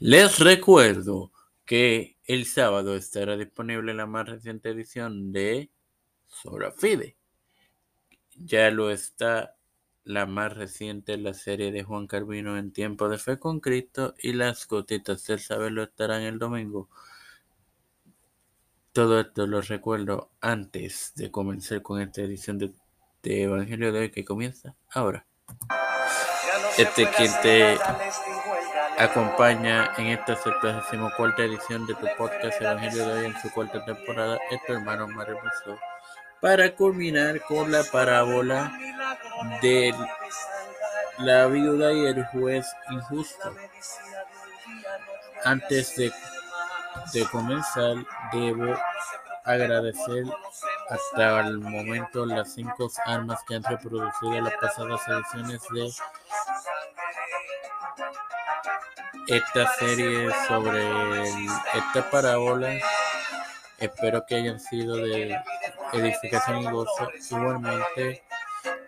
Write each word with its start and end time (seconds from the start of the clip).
Les 0.00 0.38
recuerdo 0.38 1.32
que 1.64 2.18
el 2.24 2.46
sábado 2.46 2.96
estará 2.96 3.36
disponible 3.36 3.94
la 3.94 4.06
más 4.06 4.28
reciente 4.28 4.70
edición 4.70 5.32
de 5.32 5.70
Sora 6.26 6.72
Fide. 6.72 7.16
Ya 8.36 8.70
lo 8.70 8.90
está 8.90 9.56
la 10.02 10.26
más 10.26 10.54
reciente, 10.54 11.16
la 11.16 11.32
serie 11.32 11.72
de 11.72 11.82
Juan 11.82 12.06
Carvino 12.06 12.58
en 12.58 12.72
Tiempo 12.72 13.08
de 13.08 13.18
Fe 13.18 13.38
con 13.38 13.60
Cristo 13.60 14.14
y 14.18 14.32
las 14.32 14.66
gotitas 14.66 15.24
del 15.26 15.40
saber 15.40 15.72
lo 15.72 15.84
estarán 15.84 16.22
el 16.22 16.38
domingo. 16.38 16.88
Todo 18.92 19.20
esto 19.20 19.46
lo 19.46 19.60
recuerdo 19.60 20.30
antes 20.40 21.12
de 21.16 21.30
comenzar 21.30 21.82
con 21.82 22.00
esta 22.00 22.22
edición 22.22 22.58
de, 22.58 22.72
de 23.22 23.42
Evangelio 23.44 23.92
de 23.92 24.00
hoy 24.00 24.10
que 24.10 24.24
comienza 24.24 24.74
ahora. 24.90 25.26
Este 26.76 27.06
te 27.06 27.78
acompaña 28.98 29.92
en 29.98 30.06
esta 30.08 30.36
74 30.36 31.44
edición 31.44 31.86
de 31.86 31.94
tu 31.94 32.06
podcast 32.16 32.60
Evangelio 32.60 33.06
de 33.06 33.12
hoy 33.12 33.26
en 33.26 33.40
su 33.40 33.50
cuarta 33.50 33.84
temporada, 33.84 34.38
es 34.50 34.60
tu 34.66 34.72
hermano 34.72 35.08
Mario 35.08 35.38
para 36.40 36.74
culminar 36.74 37.40
con 37.42 37.72
la 37.72 37.82
parábola 37.84 38.72
de 39.62 39.94
la 41.18 41.46
viuda 41.46 41.92
y 41.92 42.06
el 42.06 42.24
juez 42.26 42.66
injusto. 42.90 43.54
Antes 45.44 45.96
de, 45.96 46.12
de 47.12 47.24
comenzar, 47.26 47.96
debo 48.32 48.76
agradecer 49.44 50.24
hasta 50.90 51.40
el 51.40 51.58
momento 51.58 52.26
las 52.26 52.52
cinco 52.54 52.90
armas 53.06 53.40
que 53.46 53.56
han 53.56 53.64
reproducido 53.64 54.40
las 54.40 54.54
pasadas 54.60 55.00
ediciones 55.08 55.62
de 55.72 55.90
esta 59.28 59.72
serie 59.74 60.30
sobre 60.46 61.22
esta 61.74 62.10
parábola. 62.10 62.74
Espero 63.78 64.24
que 64.26 64.36
hayan 64.36 64.60
sido 64.60 64.96
de 64.96 65.38
edificación 65.92 66.58
y 66.62 66.70
gozo, 66.70 67.10
igualmente 67.30 68.22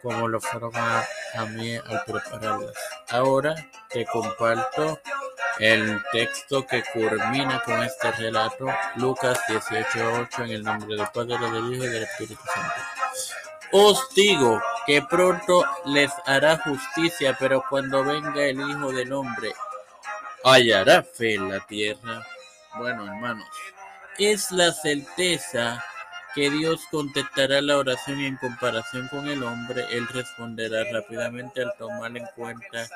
como 0.03 0.29
lo 0.29 0.41
fueron 0.41 0.73
a, 0.77 1.05
mí 1.47 1.77
al 1.77 2.05
prepararlas. 2.05 2.75
Ahora 3.11 3.55
te 3.89 4.05
comparto 4.07 5.01
el 5.59 6.03
texto 6.13 6.67
que 6.67 6.85
culmina 6.93 7.63
con 7.65 7.83
este 7.83 8.11
relato, 8.13 8.67
Lucas 8.97 9.39
18:8, 9.49 10.45
en 10.45 10.51
el 10.51 10.63
nombre 10.63 10.97
del 10.97 11.07
Padre, 11.13 11.39
del 11.39 11.75
Hijo 11.75 11.85
y 11.85 11.89
del 11.89 12.03
Espíritu 12.05 12.43
Santo. 12.55 12.75
Os 13.73 14.09
digo 14.15 14.63
que 14.87 15.03
pronto 15.03 15.65
les 15.87 16.13
hará 16.27 16.59
justicia, 16.59 17.37
pero 17.39 17.65
cuando 17.69 18.05
venga 18.05 18.43
el 18.45 18.61
Hijo 18.61 18.93
del 18.93 19.13
Hombre, 19.13 19.55
hallará 20.45 21.03
fe 21.03 21.35
en 21.35 21.49
la 21.49 21.61
tierra. 21.67 22.27
Bueno, 22.77 23.07
hermanos, 23.07 23.49
es 24.19 24.51
la 24.51 24.73
certeza 24.73 25.85
que 26.35 26.51
Dios 26.51 26.83
contestará 26.91 27.63
la 27.63 27.79
oración 27.79 28.21
y 28.21 28.27
en 28.27 28.37
comparación 28.37 29.09
con 29.09 29.27
el 29.27 29.43
hombre, 29.43 29.87
Él 29.91 30.07
responderá 30.09 30.85
rápidamente 30.93 31.63
al 31.63 31.73
tomar 31.79 32.15
en 32.15 32.27
cuenta 32.35 32.87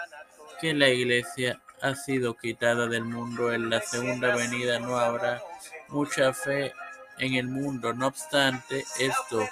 que 0.61 0.75
la 0.75 0.89
iglesia 0.91 1.59
ha 1.81 1.95
sido 1.95 2.35
quitada 2.35 2.87
del 2.87 3.05
mundo. 3.05 3.53
En 3.53 3.71
la 3.71 3.81
segunda 3.81 4.37
venida 4.37 4.79
no 4.79 4.99
habrá 4.99 5.43
mucha 5.89 6.35
fe 6.35 6.75
en 7.19 7.35
el 7.35 7.49
mundo. 7.49 7.95
No 7.95 8.09
obstante, 8.09 8.85
esto 8.99 9.49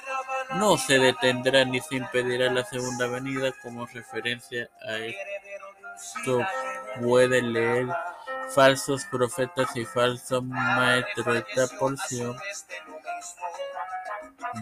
no 0.56 0.76
se 0.76 0.98
detendrá 0.98 1.64
ni 1.64 1.80
se 1.80 1.96
impedirá 1.96 2.52
la 2.52 2.64
segunda 2.64 3.06
venida 3.06 3.52
como 3.62 3.86
referencia 3.86 4.68
a 4.86 4.96
esto 4.98 6.46
puede 7.00 7.42
leer 7.42 7.86
falsos 8.54 9.04
profetas 9.06 9.76
y 9.76 9.84
falsos 9.84 10.42
maestros. 10.42 11.44
Esta 11.48 11.78
porción 11.78 12.36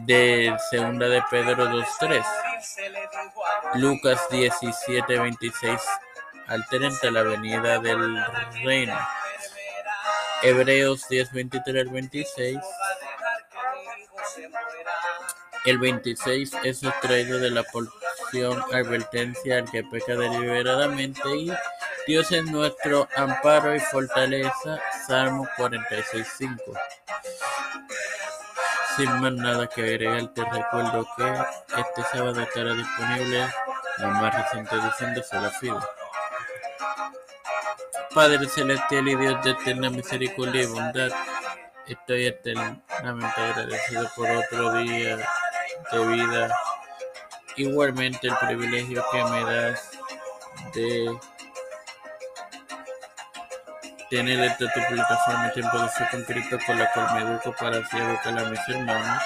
de 0.04 0.56
segunda 0.70 1.08
de 1.08 1.22
Pedro 1.30 1.68
2.3. 1.68 2.24
Lucas 3.74 4.20
17.26 4.30 5.80
al 6.48 6.64
la 7.12 7.22
venida 7.22 7.78
del 7.78 8.24
reino. 8.62 8.98
Hebreos 10.42 11.08
10.23 11.08 11.80
al 11.80 11.88
26. 11.88 12.58
El 15.64 15.78
26 15.78 16.52
es 16.62 16.82
extraído 16.84 17.38
de 17.40 17.50
la 17.50 17.64
porción 17.64 18.62
advertencia 18.72 19.58
al 19.58 19.70
que 19.70 19.82
peca 19.82 20.14
deliberadamente 20.14 21.28
y 21.36 21.52
Dios 22.06 22.30
es 22.30 22.44
nuestro 22.44 23.08
amparo 23.16 23.74
y 23.74 23.80
fortaleza. 23.80 24.78
Salmo 25.08 25.44
46.5. 25.56 26.60
Sin 28.96 29.20
más 29.20 29.32
nada 29.32 29.66
que 29.66 29.82
agregar, 29.82 30.32
te 30.32 30.44
recuerdo 30.44 31.04
que 31.16 31.34
este 31.80 32.02
sábado 32.12 32.40
estará 32.40 32.74
disponible 32.74 33.48
la 33.98 34.06
más 34.06 34.34
reciente 34.34 34.76
edición 34.76 35.14
de 35.14 35.22
Salafide. 35.24 35.80
Padre 38.14 38.48
celestial 38.48 39.08
y 39.08 39.16
Dios 39.16 39.44
de 39.44 39.50
eterna 39.50 39.90
misericordia 39.90 40.62
y 40.62 40.66
bondad, 40.66 41.10
estoy 41.88 42.26
eternamente 42.26 43.40
agradecido 43.40 44.08
por 44.14 44.30
otro 44.30 44.74
día 44.74 45.18
de 45.90 46.06
vida. 46.06 46.56
Igualmente 47.56 48.28
el 48.28 48.36
privilegio 48.36 49.04
que 49.10 49.24
me 49.24 49.44
das 49.44 49.90
de 50.72 51.18
tener 54.10 54.40
esta 54.44 54.72
tu 54.72 54.80
plataforma 54.88 55.50
Tiempo 55.52 55.78
de 55.78 55.88
Fe 55.88 56.04
con 56.10 56.24
con 56.66 56.78
la 56.78 56.92
cual 56.92 57.14
me 57.14 57.20
educo 57.22 57.54
para 57.58 57.78
así 57.78 57.96
educar 57.96 58.38
a 58.38 58.50
mis 58.50 58.68
hermanos. 58.68 59.22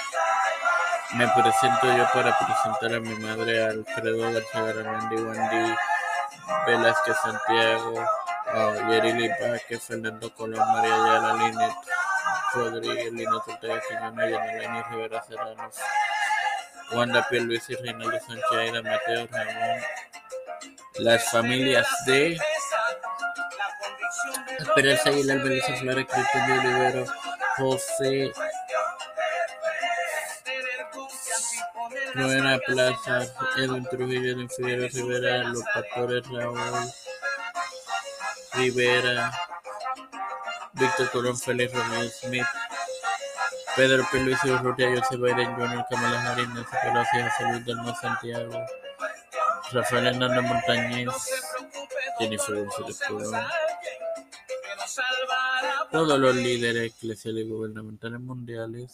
Me 1.13 1.27
presento 1.27 1.97
yo 1.97 2.07
para 2.13 2.37
presentar 2.37 2.93
a 2.95 2.99
mi 2.99 3.15
madre 3.15 3.63
Alfredo 3.65 4.31
García 4.31 4.61
Garamendi, 4.61 5.15
Wendy 5.15 5.75
Velázquez 6.65 7.17
Santiago, 7.21 7.93
uh, 8.53 8.89
Yerili 8.89 9.29
Vázquez, 9.29 9.83
Fernando 9.83 10.33
Colón, 10.33 10.65
María 10.73 10.95
Ayala, 10.95 11.33
Linet 11.33 11.73
Rodríguez, 12.53 13.13
Lino 13.13 13.43
Ortega 13.45 13.81
Quiñones, 13.87 14.31
Yaneleni 14.31 14.83
Rivera 14.83 15.21
Serranos, 15.23 15.75
Wanda 16.93 17.27
y 17.31 17.37
Reinaldo 17.39 18.17
Sánchez 18.19 18.83
Mateo 18.83 19.27
Ramón, 19.31 19.81
las 20.99 21.29
familias 21.29 21.87
de 22.05 22.39
Esperanza 24.61 25.09
Aguilar, 25.09 25.43
Belisa 25.43 25.75
Flores, 25.77 26.07
Cristian 26.07 26.47
de 26.47 26.59
Olivero, 26.59 27.05
José 27.57 28.31
Noena 32.15 32.59
Plaza, 32.65 33.27
Edwin 33.57 33.85
Trujillo, 33.85 34.31
Edwin 34.31 34.49
Figueroa 34.49 34.87
Rivera, 34.93 35.43
Los 35.49 35.63
Pastores 35.73 36.27
Raúl 36.27 36.59
Rivera, 38.53 39.31
Víctor 40.73 41.09
Colón, 41.11 41.37
Félix 41.37 41.73
Romero 41.73 42.09
Smith, 42.09 42.47
Pedro 43.75 44.05
P. 44.11 44.19
Luis 44.19 44.43
Urrutia, 44.43 44.89
José 44.89 45.17
Biden 45.17 45.55
Jr., 45.55 45.85
Kamala 45.89 46.21
Harris, 46.21 46.49
Nancy 46.49 46.75
José 46.83 47.51
Luis 47.51 47.65
del 47.65 47.95
Santiago, 48.01 48.65
Rafael 49.71 50.07
Hernández 50.07 50.43
Montañez, 50.43 51.09
Jennifer 52.19 52.55
González 52.55 52.99
Colón, 53.07 53.43
todos 55.91 56.19
los 56.19 56.35
líderes 56.35 56.93
eclesiales 56.93 57.45
y 57.45 57.49
gubernamentales 57.49 58.19
mundiales 58.19 58.93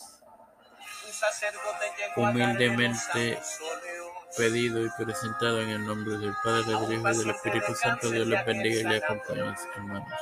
humildemente 2.16 3.40
pedido 4.36 4.86
y 4.86 4.90
presentado 4.98 5.62
en 5.62 5.70
el 5.70 5.86
nombre 5.86 6.18
del 6.18 6.34
Padre, 6.44 6.66
del 6.66 6.94
Hijo 6.94 7.10
y 7.12 7.18
del 7.18 7.30
Espíritu 7.30 7.76
Santo. 7.76 8.10
Dios 8.12 8.28
les 8.28 8.46
bendiga 8.46 8.82
y 8.82 8.84
les 8.84 9.04
acompañe, 9.04 9.56
hermanos. 9.76 10.14